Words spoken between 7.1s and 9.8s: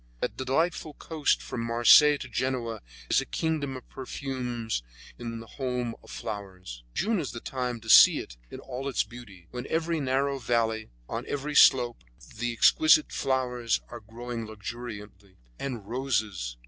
is the time to see it in all its beauty, when in